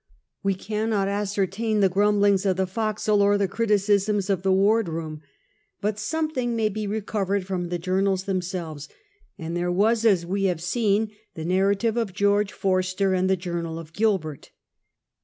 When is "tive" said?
11.75-11.97